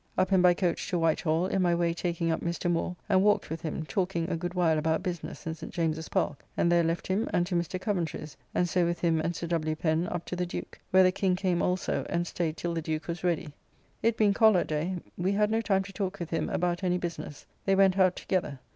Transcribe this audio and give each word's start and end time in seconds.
Up 0.17 0.31
and 0.31 0.41
by 0.41 0.55
coach 0.55 0.89
to 0.89 0.97
White 0.97 1.21
Hall, 1.21 1.45
in 1.45 1.61
my 1.61 1.75
way 1.75 1.93
taking 1.93 2.31
up 2.31 2.41
Mr. 2.41 2.71
Moore, 2.71 2.95
and 3.07 3.21
walked 3.21 3.51
with 3.51 3.61
him, 3.61 3.85
talking 3.85 4.27
a 4.31 4.35
good 4.35 4.55
while 4.55 4.79
about 4.79 5.03
business, 5.03 5.45
in 5.45 5.53
St. 5.53 5.71
James's 5.71 6.09
Park, 6.09 6.43
and 6.57 6.71
there 6.71 6.83
left 6.83 7.05
him, 7.05 7.29
and 7.31 7.45
to 7.45 7.53
Mr. 7.53 7.79
Coventry's, 7.79 8.35
and 8.55 8.67
so 8.67 8.83
with 8.83 9.01
him 9.01 9.21
and 9.21 9.35
Sir 9.35 9.45
W. 9.45 9.75
Pen 9.75 10.07
up 10.07 10.25
to 10.25 10.35
the 10.35 10.43
Duke, 10.47 10.79
where 10.89 11.03
the 11.03 11.11
King 11.11 11.35
came 11.35 11.61
also 11.61 12.03
and 12.09 12.25
staid 12.25 12.57
till 12.57 12.73
the 12.73 12.81
Duke 12.81 13.07
was 13.07 13.23
ready. 13.23 13.49
It 14.01 14.17
being 14.17 14.33
Collarday, 14.33 15.03
we 15.19 15.33
had 15.33 15.51
no 15.51 15.61
time 15.61 15.83
to 15.83 15.93
talk 15.93 16.19
with 16.19 16.31
him 16.31 16.49
about 16.49 16.83
any 16.83 16.97
business. 16.97 17.45
They 17.65 17.75
went 17.75 17.95
out 17.99 18.15
together. 18.15 18.57